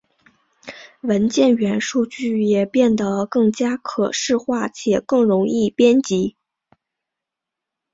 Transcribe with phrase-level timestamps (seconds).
[1.01, 6.35] 文件元数据也变得更加可视化且更容易编辑。